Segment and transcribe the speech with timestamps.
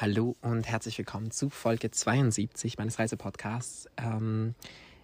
[0.00, 3.86] Hallo und herzlich willkommen zu Folge 72 meines Reisepodcasts.
[3.98, 4.54] Ähm,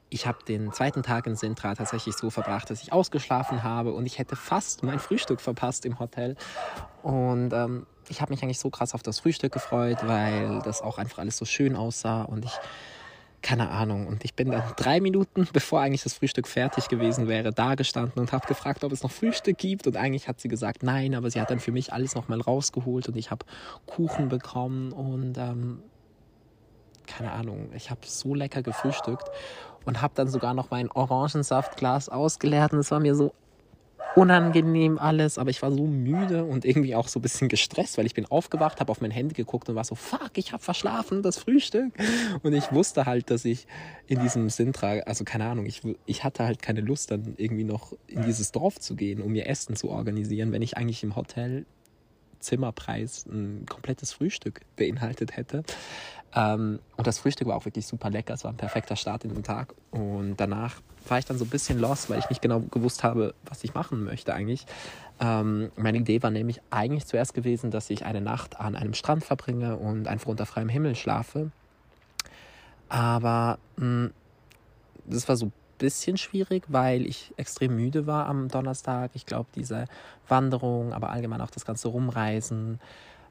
[0.08, 4.06] ich habe den zweiten Tag in Sintra tatsächlich so verbracht, dass ich ausgeschlafen habe und
[4.06, 6.34] ich hätte fast mein Frühstück verpasst im Hotel.
[7.02, 10.96] Und ähm, ich habe mich eigentlich so krass auf das Frühstück gefreut, weil das auch
[10.96, 12.58] einfach alles so schön aussah und ich
[13.46, 14.08] keine Ahnung.
[14.08, 18.18] Und ich bin dann drei Minuten, bevor eigentlich das Frühstück fertig gewesen wäre, da gestanden
[18.18, 19.86] und habe gefragt, ob es noch Frühstück gibt.
[19.86, 23.06] Und eigentlich hat sie gesagt, nein, aber sie hat dann für mich alles nochmal rausgeholt
[23.08, 23.46] und ich habe
[23.86, 25.80] Kuchen bekommen und ähm,
[27.06, 29.30] keine Ahnung, ich habe so lecker gefrühstückt
[29.84, 33.32] und habe dann sogar noch mein Orangensaftglas ausgeleert und es war mir so
[34.16, 38.06] unangenehm alles, aber ich war so müde und irgendwie auch so ein bisschen gestresst, weil
[38.06, 41.22] ich bin aufgewacht, habe auf mein Handy geguckt und war so, fuck, ich habe verschlafen,
[41.22, 41.92] das Frühstück.
[42.42, 43.66] Und ich wusste halt, dass ich
[44.06, 47.92] in diesem Sintra, also keine Ahnung, ich, ich hatte halt keine Lust, dann irgendwie noch
[48.06, 51.66] in dieses Dorf zu gehen, um mir Essen zu organisieren, wenn ich eigentlich im Hotel
[52.40, 55.62] Zimmerpreis ein komplettes Frühstück beinhaltet hätte.
[56.36, 58.34] Ähm, und das Frühstück war auch wirklich super lecker.
[58.34, 59.74] Es war ein perfekter Start in den Tag.
[59.90, 63.34] Und danach war ich dann so ein bisschen lost, weil ich nicht genau gewusst habe,
[63.46, 64.66] was ich machen möchte eigentlich.
[65.18, 69.24] Ähm, meine Idee war nämlich eigentlich zuerst gewesen, dass ich eine Nacht an einem Strand
[69.24, 71.50] verbringe und einfach unter freiem Himmel schlafe.
[72.88, 74.10] Aber mh, hm,
[75.06, 79.10] das war so bisschen schwierig, weil ich extrem müde war am Donnerstag.
[79.14, 79.86] Ich glaube, diese
[80.28, 82.80] Wanderung, aber allgemein auch das ganze Rumreisen,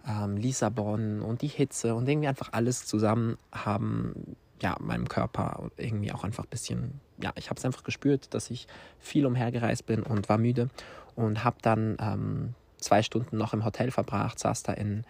[0.08, 6.12] ähm, Lissabon und die Hitze und irgendwie einfach alles zusammen haben ja meinem Körper irgendwie
[6.12, 8.68] auch einfach ein bisschen, ja, ich habe es einfach gespürt, dass ich
[9.00, 10.70] viel umhergereist bin und war müde
[11.16, 15.04] und habe dann ähm, zwei Stunden noch im Hotel verbracht, saß da in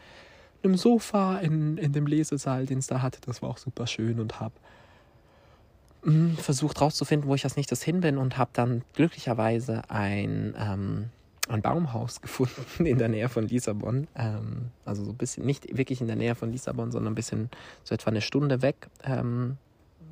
[0.63, 3.19] einem Sofa in, in dem Lesesaal, den es da hatte.
[3.25, 4.55] Das war auch super schön und habe
[6.03, 11.09] hm, versucht rauszufinden, wo ich als nächstes hin bin und habe dann glücklicherweise ein, ähm,
[11.47, 14.07] ein Baumhaus gefunden in der Nähe von Lissabon.
[14.15, 17.49] Ähm, also so ein bisschen, nicht wirklich in der Nähe von Lissabon, sondern ein bisschen
[17.83, 19.57] so etwa eine Stunde weg ähm,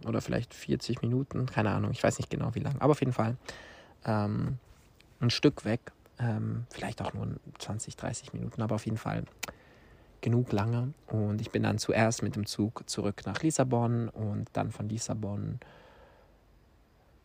[0.06, 3.14] oder vielleicht 40 Minuten, keine Ahnung, ich weiß nicht genau wie lange, aber auf jeden
[3.14, 3.38] Fall
[4.06, 4.58] ähm,
[5.22, 7.28] ein Stück weg, ähm, vielleicht auch nur
[7.60, 9.24] 20, 30 Minuten, aber auf jeden Fall
[10.22, 10.94] genug lange.
[11.08, 15.60] Und ich bin dann zuerst mit dem Zug zurück nach Lissabon und dann von Lissabon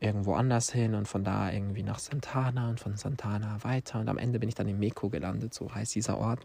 [0.00, 4.00] irgendwo anders hin und von da irgendwie nach Santana und von Santana weiter.
[4.00, 6.40] Und am Ende bin ich dann in Meko gelandet, so heißt dieser Ort.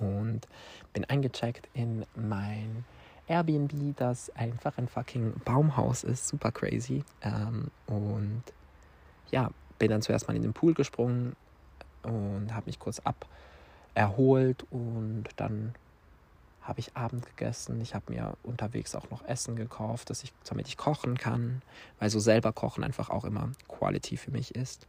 [0.00, 0.46] Und
[0.92, 2.84] bin eingecheckt in mein
[3.26, 6.28] Airbnb, das einfach ein fucking Baumhaus ist.
[6.28, 7.04] Super crazy.
[7.20, 8.42] Ähm, und
[9.30, 11.34] ja, bin dann zuerst mal in den Pool gesprungen
[12.02, 13.26] und habe mich kurz ab
[13.94, 15.74] erholt und dann
[16.62, 17.80] habe ich Abend gegessen.
[17.80, 21.62] Ich habe mir unterwegs auch noch Essen gekauft, dass ich, damit ich kochen kann,
[21.98, 24.86] weil so selber kochen einfach auch immer Quality für mich ist.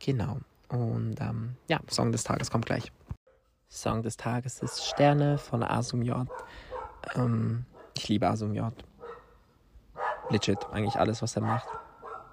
[0.00, 0.38] Genau.
[0.68, 2.90] Und ähm, ja, Song des Tages kommt gleich.
[3.68, 6.26] Song des Tages ist Sterne von Asum J.
[7.14, 7.64] Ähm,
[7.96, 8.72] ich liebe Asum J.
[10.30, 11.68] Legit, eigentlich alles, was er macht.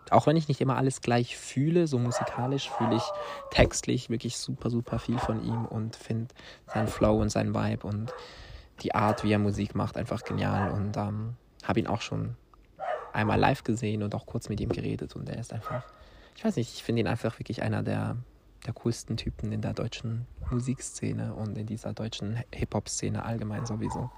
[0.09, 3.03] Auch wenn ich nicht immer alles gleich fühle, so musikalisch fühle ich
[3.51, 6.33] textlich wirklich super, super viel von ihm und finde
[6.67, 8.13] seinen Flow und seinen Vibe und
[8.81, 10.71] die Art, wie er Musik macht, einfach genial.
[10.71, 12.35] Und ähm, habe ihn auch schon
[13.13, 15.15] einmal live gesehen und auch kurz mit ihm geredet.
[15.15, 15.83] Und er ist einfach,
[16.35, 18.17] ich weiß nicht, ich finde ihn einfach wirklich einer der,
[18.65, 24.09] der coolsten Typen in der deutschen Musikszene und in dieser deutschen Hip-Hop-Szene allgemein sowieso.